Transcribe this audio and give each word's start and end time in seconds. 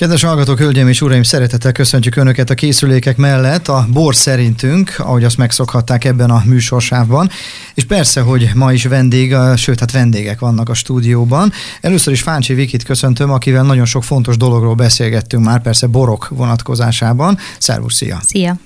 Kedves 0.00 0.22
hallgatók, 0.22 0.58
hölgyeim 0.58 0.88
és 0.88 1.00
uraim, 1.00 1.22
szeretettel 1.22 1.72
köszöntjük 1.72 2.16
Önöket 2.16 2.50
a 2.50 2.54
készülékek 2.54 3.16
mellett, 3.16 3.68
a 3.68 3.86
bor 3.92 4.14
szerintünk, 4.14 4.94
ahogy 4.98 5.24
azt 5.24 5.36
megszokhatták 5.36 6.04
ebben 6.04 6.30
a 6.30 6.42
műsorsávban, 6.44 7.30
és 7.74 7.84
persze, 7.84 8.20
hogy 8.20 8.50
ma 8.54 8.72
is 8.72 8.84
vendég, 8.84 9.34
sőt, 9.56 9.80
hát 9.80 9.92
vendégek 9.92 10.38
vannak 10.38 10.68
a 10.68 10.74
stúdióban. 10.74 11.52
Először 11.80 12.12
is 12.12 12.22
Fáncsi 12.22 12.54
Vikit 12.54 12.82
köszöntöm, 12.82 13.30
akivel 13.30 13.62
nagyon 13.62 13.84
sok 13.84 14.04
fontos 14.04 14.36
dologról 14.36 14.74
beszélgettünk 14.74 15.44
már, 15.44 15.62
persze 15.62 15.86
borok 15.86 16.28
vonatkozásában. 16.28 17.38
Szervusz, 17.58 17.94
szia! 17.94 18.20
Szia! 18.26 18.58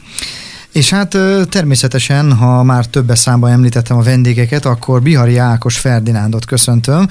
És 0.72 0.90
hát 0.90 1.16
természetesen, 1.48 2.32
ha 2.32 2.62
már 2.62 2.86
többes 2.86 3.18
számban 3.18 3.50
említettem 3.50 3.96
a 3.96 4.02
vendégeket, 4.02 4.64
akkor 4.64 5.02
Bihari 5.02 5.36
Ákos 5.36 5.78
Ferdinándot 5.78 6.44
köszöntöm. 6.44 7.08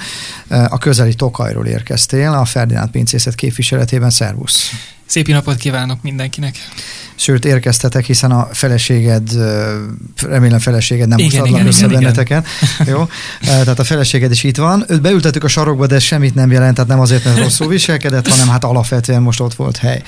A 0.47 0.77
közeli 0.77 1.13
Tokajról 1.13 1.65
érkeztél, 1.65 2.31
a 2.31 2.45
Ferdinánd 2.45 2.89
pincészet 2.89 3.35
képviseletében. 3.35 4.09
Szervusz! 4.09 4.69
Szép 5.05 5.27
napot 5.27 5.55
kívánok 5.55 6.01
mindenkinek! 6.01 6.55
Sőt, 7.15 7.45
érkeztetek, 7.45 8.05
hiszen 8.05 8.31
a 8.31 8.47
feleséged, 8.51 9.29
remélem 10.21 10.59
feleséged 10.59 11.07
nem 11.07 11.17
igen, 11.17 11.45
igen, 11.45 11.67
össze 11.67 11.86
igen, 11.86 12.00
benneteket. 12.00 12.47
Jó? 12.86 13.07
Tehát 13.41 13.79
a 13.79 13.83
feleséged 13.83 14.31
is 14.31 14.43
itt 14.43 14.57
van. 14.57 14.86
Őt 14.87 15.01
beültettük 15.01 15.43
a 15.43 15.47
sarokba, 15.47 15.87
de 15.87 15.95
ez 15.95 16.03
semmit 16.03 16.36
nem 16.36 16.51
jelent, 16.51 16.75
tehát 16.75 16.89
nem 16.89 17.00
azért, 17.00 17.23
mert 17.23 17.37
rosszul 17.37 17.67
viselkedett, 17.67 18.28
hanem 18.28 18.47
hát 18.47 18.64
alapvetően 18.64 19.21
most 19.21 19.39
ott 19.39 19.53
volt 19.53 19.78
hely. 19.78 20.03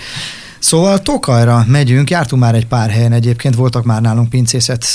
Szóval 0.61 0.99
Tokajra 0.99 1.63
megyünk, 1.67 2.09
jártunk 2.09 2.41
már 2.41 2.55
egy 2.55 2.67
pár 2.67 2.89
helyen 2.89 3.11
egyébként, 3.11 3.55
voltak 3.55 3.83
már 3.83 4.01
nálunk 4.01 4.29
pincészet 4.29 4.85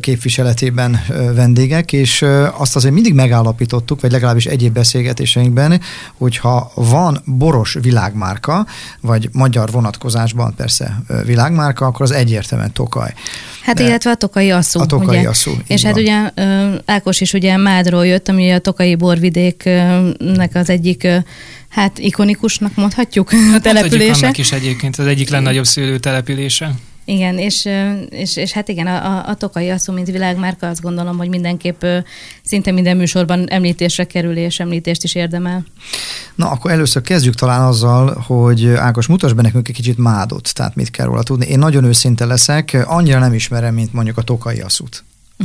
képviseletében 0.00 1.00
vendégek, 1.34 1.92
és 1.92 2.24
azt 2.56 2.76
azért 2.76 2.94
mindig 2.94 3.14
megállapítottuk, 3.14 4.00
vagy 4.00 4.12
legalábbis 4.12 4.46
egyéb 4.46 4.72
beszélgetéseinkben, 4.72 5.80
hogyha 6.18 6.72
van 6.74 7.22
boros 7.24 7.76
világmárka, 7.82 8.66
vagy 9.00 9.28
magyar 9.32 9.70
vonatkozásban 9.70 10.54
persze 10.56 11.02
világmárka, 11.24 11.86
akkor 11.86 12.02
az 12.02 12.12
egyértelműen 12.12 12.72
Tokaj. 12.72 13.14
Hát 13.62 13.76
De 13.76 13.84
illetve 13.84 14.10
a 14.10 14.14
tokai 14.14 14.50
asszú. 14.50 14.80
A 14.80 14.86
tokai 14.86 15.18
ugye? 15.18 15.28
asszú. 15.28 15.50
És 15.66 15.82
hát 15.82 15.94
van. 15.94 16.02
ugye 16.02 16.30
Ákos 16.84 17.20
is 17.20 17.32
ugye 17.32 17.56
Mádról 17.56 18.06
jött, 18.06 18.28
ami 18.28 18.50
a 18.50 18.58
tokai 18.58 18.94
borvidéknek 18.94 20.50
az 20.54 20.70
egyik 20.70 21.08
hát 21.70 21.98
ikonikusnak 21.98 22.74
mondhatjuk 22.74 23.30
hát 23.30 23.54
a 23.54 23.60
települése. 23.60 24.26
Hát 24.26 24.38
is 24.38 24.52
egyébként 24.52 24.96
az 24.96 25.06
egyik 25.06 25.28
legnagyobb 25.28 25.66
szőlő 25.66 25.98
települése. 25.98 26.74
Igen, 27.04 27.38
és, 27.38 27.68
és, 28.10 28.36
és 28.36 28.52
hát 28.52 28.68
igen, 28.68 28.86
a, 28.86 29.28
a 29.28 29.34
Tokai 29.34 29.70
Asszú, 29.70 29.92
mint 29.92 30.06
világmárka, 30.06 30.68
azt 30.68 30.80
gondolom, 30.80 31.16
hogy 31.16 31.28
mindenképp 31.28 31.84
szinte 32.42 32.70
minden 32.70 32.96
műsorban 32.96 33.48
említésre 33.48 34.04
kerül, 34.04 34.36
és 34.36 34.60
említést 34.60 35.04
is 35.04 35.14
érdemel. 35.14 35.64
Na, 36.34 36.50
akkor 36.50 36.70
először 36.70 37.02
kezdjük 37.02 37.34
talán 37.34 37.62
azzal, 37.62 38.24
hogy 38.26 38.66
Ákos, 38.66 39.06
mutasd 39.06 39.34
be 39.34 39.42
nekünk 39.42 39.68
egy 39.68 39.74
kicsit 39.74 39.98
mádot, 39.98 40.54
tehát 40.54 40.74
mit 40.74 40.90
kell 40.90 41.06
róla 41.06 41.22
tudni. 41.22 41.46
Én 41.46 41.58
nagyon 41.58 41.84
őszinte 41.84 42.24
leszek, 42.24 42.84
annyira 42.84 43.18
nem 43.18 43.34
ismerem, 43.34 43.74
mint 43.74 43.92
mondjuk 43.92 44.16
a 44.16 44.22
Tokai 44.22 44.60
Asszút. 44.60 45.04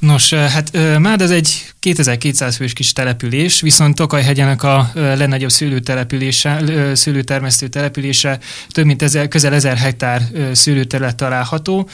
Nos, 0.00 0.32
hát 0.32 0.98
Mád 0.98 1.20
ez 1.20 1.30
egy 1.30 1.72
2200 1.78 2.56
fős 2.56 2.72
kis 2.72 2.92
település, 2.92 3.60
viszont 3.60 3.94
Tokajhegyenek 3.94 4.62
a 4.62 4.90
legnagyobb 4.94 5.50
szőlőtelepülése, 5.50 6.62
szőlőtermesztő 6.94 7.68
települése 7.68 8.38
több 8.68 8.84
mint 8.84 9.02
ezer, 9.02 9.28
közel 9.28 9.54
1000 9.54 9.76
hektár 9.76 10.22
szőlőterület 10.52 11.16
található. 11.16 11.88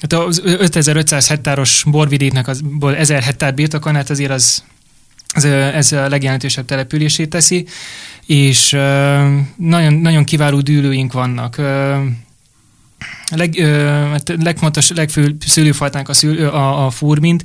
Hát 0.00 0.12
az 0.12 0.40
5500 0.44 1.28
hektáros 1.28 1.84
borvidéknek 1.86 2.48
azból 2.48 2.96
1000 2.96 3.22
hektár 3.22 3.54
birtokon, 3.54 3.94
hát 3.94 4.10
azért 4.10 4.30
az, 4.30 4.62
az, 5.34 5.44
ez 5.44 5.92
a 5.92 6.08
legjelentősebb 6.08 6.64
települését 6.64 7.28
teszi, 7.28 7.66
és 8.26 8.70
nagyon, 9.56 9.94
nagyon 9.94 10.24
kiváló 10.24 10.60
dűlőink 10.60 11.12
vannak 11.12 11.56
leg, 13.30 13.56
hát 14.10 14.34
legfontos, 14.42 14.90
legfőbb 14.90 15.42
szőlőfajtánk 15.46 16.08
a, 16.08 16.12
szül, 16.12 16.46
a, 16.46 16.86
a 16.86 16.90
furmint, 16.90 17.42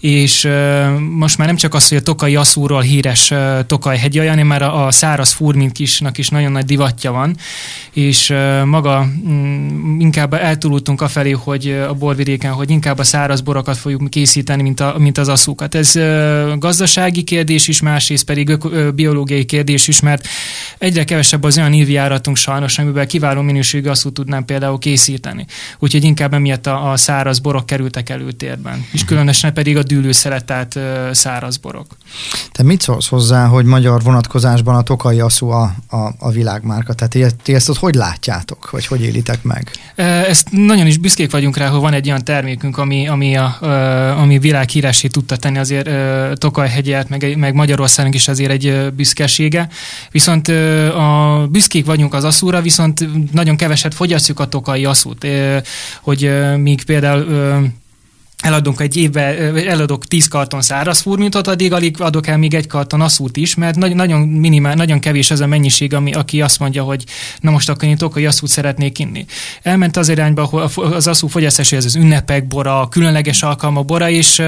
és 0.00 0.44
ö, 0.44 0.88
most 0.98 1.38
már 1.38 1.46
nem 1.46 1.56
csak 1.56 1.74
az, 1.74 1.88
hogy 1.88 1.98
a 1.98 2.02
Tokai 2.02 2.36
Asszúról 2.36 2.80
híres 2.80 3.30
ö, 3.30 3.58
Tokaj 3.66 3.96
hegyi, 3.96 4.18
hanem 4.18 4.46
már 4.46 4.62
a, 4.62 4.86
a 4.86 4.90
száraz 4.90 5.32
furmint 5.32 5.72
kisnak 5.72 6.18
is 6.18 6.28
nagyon 6.28 6.52
nagy 6.52 6.64
divatja 6.64 7.12
van, 7.12 7.36
és 7.92 8.30
ö, 8.30 8.64
maga 8.64 9.02
m, 9.02 9.32
mm, 9.32 10.00
inkább 10.00 10.34
eltúlultunk 10.34 11.00
afelé, 11.00 11.30
hogy 11.30 11.70
a 11.88 11.94
borvidéken, 11.94 12.52
hogy 12.52 12.70
inkább 12.70 12.98
a 12.98 13.04
száraz 13.04 13.40
borokat 13.40 13.76
fogjuk 13.76 14.10
készíteni, 14.10 14.62
mint, 14.62 14.80
a, 14.80 14.94
mint 14.98 15.18
az 15.18 15.28
asszúkat. 15.28 15.74
Ez 15.74 15.96
ö, 15.96 16.52
gazdasági 16.58 17.22
kérdés 17.22 17.68
is, 17.68 17.80
másrészt 17.80 18.24
pedig 18.24 18.48
ö, 18.48 18.56
ö, 18.70 18.90
biológiai 18.90 19.44
kérdés 19.44 19.88
is, 19.88 20.00
mert 20.00 20.28
egyre 20.78 21.04
kevesebb 21.04 21.42
az 21.42 21.58
olyan 21.58 21.72
ívjáratunk 21.72 22.36
sajnos, 22.36 22.78
amiben 22.78 23.06
kiváló 23.06 23.40
minőségű 23.40 23.88
asszút 23.88 24.14
tudnám 24.14 24.44
például 24.44 24.78
készíteni 24.78 25.20
készíteni. 25.22 25.46
Úgyhogy 25.78 26.04
inkább 26.04 26.34
emiatt 26.34 26.66
a, 26.66 26.90
a 26.90 26.96
száraz 26.96 27.38
borok 27.38 27.66
kerültek 27.66 28.10
előtérben, 28.10 28.86
és 28.92 29.04
különösen 29.04 29.52
pedig 29.52 29.76
a 29.76 29.82
dűlőszeletált 29.82 30.78
száraz 31.12 31.56
borok. 31.56 31.86
Te 32.52 32.62
mit 32.62 32.80
szólsz 32.80 33.08
hozzá, 33.08 33.46
hogy 33.46 33.64
magyar 33.64 34.02
vonatkozásban 34.02 34.74
a 34.74 34.82
Tokai 34.82 35.20
Asszú 35.20 35.48
a, 35.48 35.74
a, 35.88 35.96
a 36.18 36.30
világmárka? 36.30 36.92
Tehát 36.92 37.36
ti 37.42 37.54
ezt 37.54 37.68
ott 37.68 37.78
hogy 37.78 37.94
látjátok, 37.94 38.70
vagy 38.70 38.86
hogy 38.86 39.02
élitek 39.02 39.42
meg? 39.42 39.70
Ezt 39.94 40.48
nagyon 40.50 40.86
is 40.86 40.98
büszkék 40.98 41.30
vagyunk 41.30 41.56
rá, 41.56 41.68
hogy 41.68 41.80
van 41.80 41.92
egy 41.92 42.06
olyan 42.06 42.24
termékünk, 42.24 42.78
ami, 42.78 43.08
ami, 43.08 43.36
a, 43.36 43.56
ami 44.20 44.38
világhíressé 44.38 45.08
tudta 45.08 45.36
tenni 45.36 45.58
azért 45.58 45.88
Tokaj-hegyet, 46.38 47.08
meg, 47.08 47.36
meg 47.36 47.54
Magyarországnak 47.54 48.14
is 48.14 48.28
azért 48.28 48.50
egy 48.50 48.92
büszkesége. 48.96 49.68
Viszont 50.10 50.48
a 50.48 51.46
büszkék 51.50 51.86
vagyunk 51.86 52.14
az 52.14 52.24
aszúra, 52.24 52.60
viszont 52.60 53.08
nagyon 53.32 53.56
keveset 53.56 53.94
fogyasztjuk 53.94 54.40
a 54.40 54.46
Tokai 54.46 54.84
Asszút, 55.20 55.66
hogy 56.02 56.30
míg 56.56 56.84
például 56.84 57.70
eladunk 58.42 58.80
egy 58.80 58.96
évben, 58.96 59.56
eladok 59.56 60.06
10 60.06 60.28
karton 60.28 60.62
száraz 60.62 61.00
furmintot, 61.00 61.46
addig 61.46 61.72
alig 61.72 62.00
adok 62.00 62.26
el 62.26 62.38
még 62.38 62.54
egy 62.54 62.66
karton 62.66 63.00
aszút 63.00 63.36
is, 63.36 63.54
mert 63.54 63.76
nagy, 63.76 63.94
nagyon 63.94 64.20
minimál, 64.20 64.74
nagyon 64.74 65.00
kevés 65.00 65.30
ez 65.30 65.40
a 65.40 65.46
mennyiség, 65.46 65.94
ami, 65.94 66.12
aki 66.12 66.40
azt 66.40 66.58
mondja, 66.58 66.82
hogy 66.82 67.04
na 67.40 67.50
most 67.50 67.68
akkor 67.68 67.88
én 67.88 67.96
tokai 67.96 68.26
aszút 68.26 68.50
szeretnék 68.50 68.98
inni. 68.98 69.24
Elment 69.62 69.96
az 69.96 70.08
irányba, 70.08 70.44
hogy 70.44 70.70
az 70.74 71.06
aszú 71.06 71.26
fogyasztása 71.26 71.76
ez 71.76 71.84
az 71.84 71.96
ünnepek 71.96 72.46
bora, 72.46 72.80
a 72.80 72.88
különleges 72.88 73.42
alkalmak 73.42 73.84
bora, 73.84 74.10
és, 74.10 74.42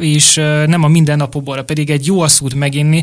és 0.00 0.34
nem 0.66 0.82
a 0.82 0.88
mindennapok 0.88 1.42
bora, 1.42 1.64
pedig 1.64 1.90
egy 1.90 2.06
jó 2.06 2.20
aszút 2.20 2.54
meginni, 2.54 3.02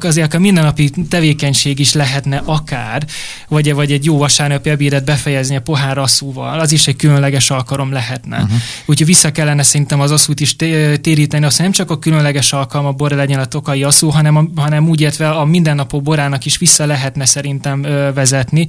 azért 0.00 0.34
a 0.34 0.38
mindennapi 0.38 0.90
tevékenység 1.08 1.78
is 1.78 1.92
lehetne 1.92 2.42
akár, 2.44 3.06
vagy, 3.48 3.74
vagy 3.74 3.92
egy 3.92 4.04
jó 4.04 4.18
vasárnapi 4.18 4.70
ebédet 4.70 5.04
befejezni 5.04 5.56
a 5.56 5.60
pohár 5.60 5.98
asszúval, 5.98 6.60
az 6.60 6.72
is 6.72 6.86
egy 6.86 6.96
különleges 6.96 7.50
alkalom 7.50 7.92
lehetne. 7.92 8.36
Uh-huh. 8.36 8.58
Úgyhogy 8.86 9.06
vissza 9.06 9.32
kellene 9.32 9.62
szerintem 9.62 10.00
az 10.00 10.10
asszút 10.10 10.40
is 10.40 10.56
téríteni, 11.00 11.44
azt 11.44 11.58
nem 11.58 11.70
csak 11.70 11.90
a 11.90 11.98
különleges 11.98 12.52
alkalma 12.52 12.92
borra 12.92 13.16
legyen 13.16 13.38
a 13.38 13.44
tokai 13.44 13.82
asszú, 13.82 14.08
hanem, 14.08 14.36
a, 14.36 14.60
hanem 14.60 14.88
úgy 14.88 15.00
értve 15.00 15.30
a 15.30 15.44
mindennapok 15.44 16.02
borának 16.02 16.44
is 16.44 16.58
vissza 16.58 16.86
lehetne 16.86 17.24
szerintem 17.24 17.82
vezetni, 18.14 18.66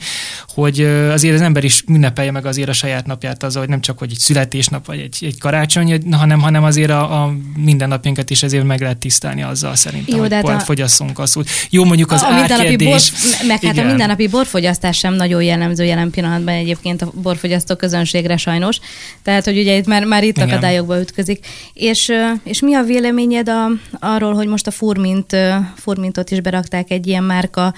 hogy 0.48 0.82
azért 1.12 1.34
az 1.34 1.42
ember 1.42 1.64
is 1.64 1.84
ünnepelje 1.88 2.32
meg 2.32 2.46
azért 2.46 2.70
a 2.70 2.74
saját 2.74 3.06
napját 3.06 3.44
az, 3.44 3.56
hogy 3.56 3.70
nem 3.70 3.82
csak 3.82 3.98
hogy 3.98 4.12
egy 4.12 4.20
születésnap 4.20 4.86
vagy 4.86 5.00
egy, 5.00 5.18
egy 5.22 5.40
karácsony, 5.40 6.02
hanem, 6.12 6.40
hanem 6.40 6.64
azért 6.64 6.92
a, 6.92 7.24
a 7.24 7.34
mindennapjainkat 7.56 8.30
is 8.30 8.44
ezért 8.44 8.64
meg 8.64 8.82
lehet 8.82 8.98
tisztelni 8.98 9.44
azzal 9.44 9.76
szerintem, 9.76 10.16
Jó, 10.16 10.22
hogy 10.22 10.34
hát 10.34 10.48
a... 10.48 10.60
fogyasszunk 10.60 11.20
asszút. 11.20 11.50
Jó, 11.70 11.84
mondjuk 11.84 12.12
az 12.12 12.22
a, 12.22 12.28
a 12.28 12.40
mindennapi 12.40 12.76
bor, 12.76 13.00
meg 13.48 13.64
hát 13.64 13.78
a 13.78 13.84
mindennapi 13.84 14.28
borfogyasztás 14.28 14.98
sem 14.98 15.14
nagyon 15.14 15.44
jellemző 15.44 15.84
jelen 15.84 16.10
pillanatban 16.10 16.54
egyébként 16.54 17.02
a 17.02 17.12
borfogyasztó 17.22 17.76
közönségre 17.76 18.38
sajnos. 18.38 18.80
Tehát, 19.24 19.46
hogy 19.46 19.58
ugye 19.58 19.78
itt 19.78 19.86
már, 19.86 20.04
már 20.08 20.24
itt 20.24 20.38
Igen. 20.38 20.50
akadályokba 20.50 21.00
ütközik. 21.00 21.46
És, 21.74 22.12
és 22.44 22.62
mi 22.62 22.74
a 22.74 22.84
véleményed 22.84 23.50
a, 23.50 23.70
arról, 24.00 24.34
hogy 24.34 24.48
most 24.48 24.68
a 24.68 24.72
Furmint, 24.72 25.36
Furmintot 25.76 26.32
is 26.32 26.42
berakták 26.42 26.92
egy 26.92 27.08
ilyen 27.08 27.24
márka 27.24 27.74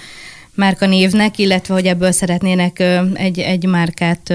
márka 0.58 0.86
névnek, 0.86 1.38
illetve 1.38 1.74
hogy 1.74 1.86
ebből 1.86 2.12
szeretnének 2.12 2.82
egy, 3.14 3.38
egy 3.38 3.66
márkát 3.66 4.34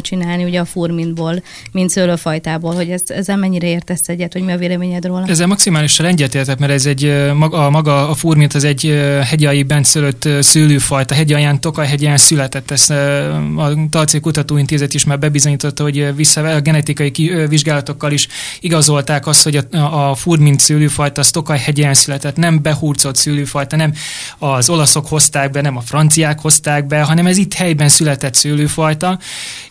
csinálni 0.00 0.44
ugye 0.44 0.60
a 0.60 0.64
furmintból, 0.64 1.42
mint 1.72 1.90
szőlőfajtából, 1.90 2.74
hogy 2.74 2.90
ez, 2.90 3.02
ezzel 3.06 3.36
mennyire 3.36 3.66
értesz 3.66 4.08
egyet, 4.08 4.32
hogy 4.32 4.42
mi 4.42 4.52
a 4.52 4.56
véleményed 4.56 5.04
róla? 5.06 5.26
Ezzel 5.26 5.46
maximálisan 5.46 6.06
egyetértek, 6.06 6.58
mert 6.58 6.72
ez 6.72 6.86
egy 6.86 7.32
maga, 7.34 7.70
maga 7.70 8.08
a 8.08 8.14
furmint 8.14 8.54
az 8.54 8.64
egy 8.64 9.00
hegyai 9.24 9.66
szülött 9.82 10.28
szőlőfajta, 10.40 11.14
hegyaján, 11.14 11.60
Tokaj-hegyaján 11.60 12.16
született. 12.16 12.70
Ezt 12.70 12.90
a 12.90 13.74
Talcé 13.90 14.20
Kutatóintézet 14.20 14.94
is 14.94 15.04
már 15.04 15.18
bebizonyította, 15.18 15.82
hogy 15.82 16.14
vissza 16.14 16.40
a 16.40 16.60
genetikai 16.60 17.32
vizsgálatokkal 17.48 18.12
is 18.12 18.28
igazolták 18.60 19.26
azt, 19.26 19.42
hogy 19.42 19.56
a, 19.70 20.08
a 20.10 20.14
furmint 20.14 20.60
szőlőfajta 20.60 21.20
az 21.20 21.30
Tokaj-hegyaján 21.30 21.94
született, 21.94 22.36
nem 22.36 22.62
behurcolt 22.62 23.16
szőlőfajta, 23.16 23.76
nem 23.76 23.92
az 24.38 24.68
olaszok 24.68 25.06
hozták 25.26 25.50
be, 25.50 25.60
nem 25.60 25.76
a 25.76 25.80
franciák 25.80 26.40
hozták 26.40 26.86
be, 26.86 27.02
hanem 27.02 27.26
ez 27.26 27.36
itt 27.36 27.54
helyben 27.54 27.88
született 27.88 28.34
szőlőfajta, 28.34 29.18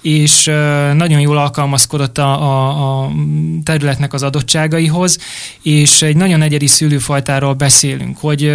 és 0.02 0.46
nagyon 0.94 1.20
jól 1.20 1.38
alkalmazkodott 1.38 2.18
a, 2.18 2.42
a, 2.42 3.04
a 3.04 3.12
területnek 3.64 4.14
az 4.14 4.24
adottságaihoz, 4.24 5.18
és 5.62 6.02
egy 6.02 6.16
nagyon 6.16 6.42
egyedi 6.42 6.68
szőlőfajtáról 6.68 7.54
beszélünk, 7.54 8.18
hogy 8.18 8.54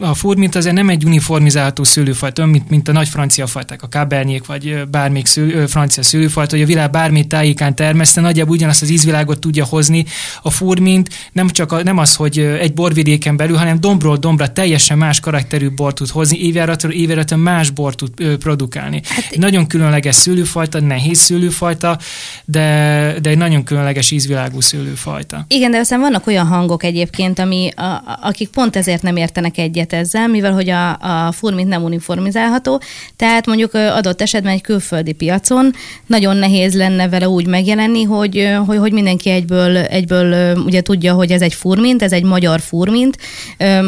a 0.00 0.14
furmint 0.14 0.54
azért 0.54 0.74
nem 0.74 0.88
egy 0.88 1.04
uniformizálható 1.04 1.84
szőlőfajta, 1.84 2.46
mint, 2.46 2.70
mint 2.70 2.88
a 2.88 2.92
nagy 2.92 3.08
francia 3.08 3.46
fajták, 3.46 3.82
a 3.82 3.88
kábernyék, 3.88 4.46
vagy 4.46 4.88
bármelyik 4.90 5.26
szőlő, 5.26 5.66
francia 5.66 6.02
szőlőfajta, 6.02 6.54
hogy 6.54 6.64
a 6.64 6.68
világ 6.68 6.90
bármi 6.90 7.26
tájékán 7.26 7.74
termeszte, 7.74 8.20
nagyjából 8.20 8.54
ugyanazt 8.54 8.82
az 8.82 8.90
ízvilágot 8.90 9.38
tudja 9.40 9.64
hozni. 9.64 10.04
A 10.42 10.50
furmint 10.50 11.08
nem 11.32 11.48
csak 11.48 11.72
a, 11.72 11.82
nem 11.82 11.98
az, 11.98 12.14
hogy 12.14 12.38
egy 12.38 12.74
borvidéken 12.74 13.36
belül, 13.36 13.56
hanem 13.56 13.80
dombról 13.80 14.16
dombra 14.16 14.52
teljesen 14.52 14.98
más 14.98 15.20
karakterű 15.20 15.70
bort 15.70 15.94
tud 15.94 16.08
hozni, 16.08 16.19
évjáratról 16.32 16.92
évjáraton 16.92 17.38
más 17.38 17.70
bort 17.70 17.96
tud 17.96 18.36
produkálni. 18.36 19.00
Hát, 19.04 19.36
nagyon 19.36 19.66
különleges 19.66 20.14
szőlőfajta, 20.14 20.80
nehéz 20.80 21.18
szőlőfajta, 21.18 21.98
de, 22.44 23.14
de 23.22 23.30
egy 23.30 23.38
nagyon 23.38 23.64
különleges 23.64 24.10
ízvilágú 24.10 24.60
szőlőfajta. 24.60 25.44
Igen, 25.48 25.70
de 25.70 25.78
aztán 25.78 26.00
vannak 26.00 26.26
olyan 26.26 26.46
hangok 26.46 26.84
egyébként, 26.84 27.38
ami, 27.38 27.70
a, 27.76 28.18
akik 28.22 28.48
pont 28.48 28.76
ezért 28.76 29.02
nem 29.02 29.16
értenek 29.16 29.58
egyet 29.58 29.92
ezzel, 29.92 30.28
mivel 30.28 30.52
hogy 30.52 30.70
a, 30.70 30.90
a 31.26 31.32
furmint 31.32 31.68
nem 31.68 31.82
uniformizálható, 31.82 32.82
tehát 33.16 33.46
mondjuk 33.46 33.74
adott 33.74 34.20
esetben 34.20 34.52
egy 34.52 34.60
külföldi 34.60 35.12
piacon 35.12 35.72
nagyon 36.06 36.36
nehéz 36.36 36.74
lenne 36.74 37.08
vele 37.08 37.28
úgy 37.28 37.46
megjelenni, 37.46 38.02
hogy, 38.02 38.48
hogy, 38.66 38.78
hogy 38.78 38.92
mindenki 38.92 39.30
egyből, 39.30 39.76
egyből 39.76 40.56
ugye 40.56 40.80
tudja, 40.80 41.14
hogy 41.14 41.30
ez 41.30 41.42
egy 41.42 41.54
furmint, 41.54 42.02
ez 42.02 42.12
egy 42.12 42.24
magyar 42.24 42.60
furmint, 42.60 43.16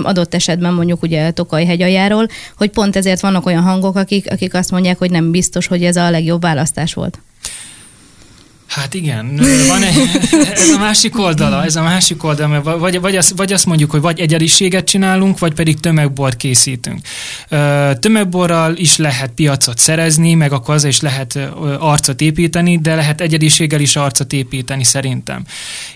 adott 0.03 0.35
esetben 0.35 0.75
mondjuk 0.75 1.03
ugye 1.03 1.31
Tokaj 1.31 1.65
hegyajáról, 1.65 2.22
hogy 2.57 2.71
pont 2.71 2.97
ezért 2.97 3.21
vannak 3.21 3.47
olyan 3.47 3.63
hangok, 3.63 3.97
akik, 3.97 4.31
akik 4.31 4.55
azt 4.55 4.71
mondják, 4.71 4.99
hogy 4.99 5.11
nem 5.11 5.31
biztos, 5.31 5.67
hogy 5.67 5.85
ez 5.85 5.97
a 5.97 6.11
legjobb 6.11 6.41
választás 6.41 6.95
volt. 6.95 7.19
Hát 8.75 8.95
igen, 8.95 9.41
van 9.69 9.83
egy, 9.83 9.95
ez 10.53 10.69
a 10.69 10.79
másik 10.79 11.19
oldala, 11.19 11.65
ez 11.65 11.77
a 11.77 11.83
másik 11.83 12.25
oldala, 12.25 12.49
mert 12.49 12.79
vagy, 12.79 13.01
vagy, 13.01 13.17
azt, 13.17 13.33
vagy 13.37 13.53
azt 13.53 13.67
mondjuk, 13.67 13.91
hogy 13.91 14.01
vagy 14.01 14.21
egyediséget 14.21 14.85
csinálunk, 14.85 15.39
vagy 15.39 15.55
pedig 15.55 15.81
tömegbort 15.81 16.37
készítünk. 16.37 17.01
Tömegborral 18.01 18.77
is 18.77 18.97
lehet 18.97 19.31
piacot 19.31 19.79
szerezni, 19.79 20.35
meg 20.35 20.53
akkor 20.53 20.75
az 20.75 20.85
is 20.85 21.01
lehet 21.01 21.39
arcot 21.79 22.21
építeni, 22.21 22.79
de 22.79 22.95
lehet 22.95 23.21
egyediséggel 23.21 23.81
is 23.81 23.97
arcot 23.97 24.33
építeni 24.33 24.85
szerintem. 24.85 25.45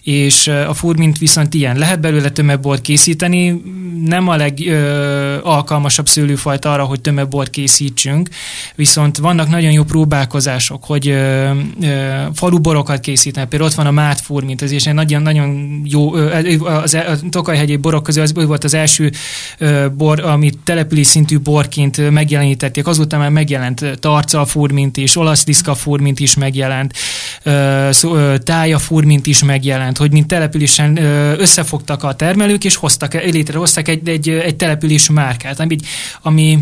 És 0.02 0.46
a 0.46 0.74
furmint 0.74 1.18
viszont 1.18 1.54
ilyen. 1.54 1.78
Lehet 1.78 2.00
belőle 2.00 2.30
tömegbort 2.30 2.80
készíteni, 2.80 3.62
nem 4.04 4.28
a 4.28 4.36
legalkalmasabb 4.36 6.08
szőlőfajta 6.08 6.72
arra, 6.72 6.84
hogy 6.84 7.00
tömegbort 7.00 7.50
készítsünk, 7.50 8.28
viszont 8.74 9.16
vannak 9.16 9.48
nagyon 9.48 9.72
jó 9.72 9.82
próbálkozások, 9.82 10.84
hogy 10.84 11.14
falu 12.34 12.64
borokat 12.66 13.00
készítenek. 13.00 13.48
Például 13.48 13.70
ott 13.70 13.76
van 13.76 13.86
a 13.86 13.90
Mátfúr, 13.90 14.42
mint 14.44 14.62
az, 14.62 14.70
és 14.70 14.86
egy 14.86 14.94
nagyon, 14.94 15.22
nagyon 15.22 15.80
jó, 15.84 16.12
az, 16.12 16.94
a 16.94 17.16
Tokajhegyi 17.30 17.76
borok 17.76 18.02
közül 18.02 18.22
az 18.22 18.32
volt 18.34 18.64
az 18.64 18.74
első 18.74 19.12
bor, 19.96 20.20
amit 20.20 20.58
település 20.64 21.06
szintű 21.06 21.38
borként 21.38 22.10
megjelenítették. 22.10 22.86
Azután 22.86 23.20
már 23.20 23.30
megjelent 23.30 23.98
Tarca 24.00 24.44
furmint 24.44 24.96
is, 24.96 25.16
olasz 25.16 25.44
diszka 25.44 25.74
furmint 25.74 26.20
is 26.20 26.34
megjelent, 26.34 26.92
tája 28.38 28.78
furmint 28.78 29.26
is 29.26 29.44
megjelent, 29.44 29.96
hogy 29.96 30.12
mint 30.12 30.26
településen 30.26 30.96
összefogtak 31.38 32.02
a 32.02 32.14
termelők, 32.14 32.64
és 32.64 32.76
hoztak, 32.76 33.14
létrehoztak 33.14 33.88
egy, 33.88 34.08
egy, 34.08 34.28
egy 34.28 34.56
település 34.56 35.10
márkát, 35.10 35.60
ami, 35.60 35.76
ami 36.22 36.58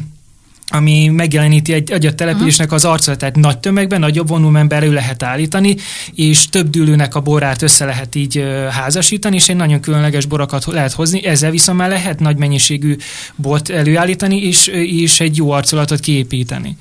ami 0.68 1.08
megjeleníti 1.08 1.72
egy, 1.72 1.90
egy 1.90 2.06
a 2.06 2.14
településnek 2.14 2.72
az 2.72 2.84
arcot, 2.84 3.18
tehát 3.18 3.36
nagy 3.36 3.58
tömegben, 3.58 4.00
nagyobb 4.00 4.28
volumenben 4.28 4.82
elő 4.82 4.92
lehet 4.92 5.22
állítani, 5.22 5.76
és 6.14 6.48
több 6.48 6.70
dűlőnek 6.70 7.14
a 7.14 7.20
borát 7.20 7.62
össze 7.62 7.84
lehet 7.84 8.14
így 8.14 8.44
házasítani, 8.70 9.36
és 9.36 9.48
egy 9.48 9.56
nagyon 9.56 9.80
különleges 9.80 10.26
borakat 10.26 10.64
lehet 10.66 10.92
hozni, 10.92 11.26
ezzel 11.26 11.50
viszont 11.50 11.78
már 11.78 11.88
lehet 11.88 12.20
nagy 12.20 12.36
mennyiségű 12.36 12.96
bort 13.36 13.70
előállítani, 13.70 14.42
és, 14.46 14.66
és 14.66 15.20
egy 15.20 15.36
jó 15.36 15.50
arculatot 15.50 16.00
kiépíteni. 16.00 16.76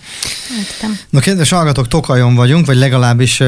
Értem. 0.60 0.98
Na 1.10 1.20
kedves 1.20 1.50
hallgatók, 1.50 1.88
Tokajon 1.88 2.36
vagyunk, 2.36 2.66
vagy 2.66 2.78
legalábbis 2.78 3.42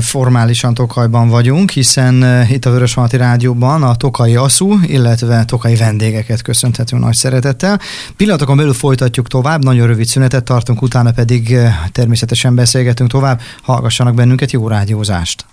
formálisan 0.00 0.74
Tokajban 0.74 1.28
vagyunk, 1.28 1.70
hiszen 1.70 2.46
itt 2.50 2.64
a 2.64 2.70
Vörösmarty 2.70 3.16
Rádióban 3.16 3.82
a 3.82 3.94
Tokai 3.94 4.36
Aszú, 4.36 4.78
illetve 4.86 5.44
Tokai 5.44 5.76
vendégeket 5.76 6.42
köszönhetünk 6.42 7.02
nagy 7.02 7.14
szeretettel. 7.14 7.80
Pillanatokon 8.16 8.56
belül 8.56 8.74
folytatjuk 8.74 9.28
tovább, 9.28 9.64
nagyon 9.74 9.88
rövid 9.88 10.06
szünetet 10.06 10.44
tartunk, 10.44 10.82
utána 10.82 11.12
pedig 11.12 11.56
természetesen 11.92 12.54
beszélgetünk 12.54 13.10
tovább. 13.10 13.40
Hallgassanak 13.62 14.14
bennünket, 14.14 14.50
jó 14.50 14.68
rádiózást! 14.68 15.44